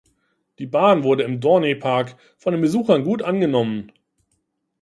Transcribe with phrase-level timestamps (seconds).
[0.57, 3.91] Die Bahn wurde im Dorney Park von den Besuchern gut angenommen.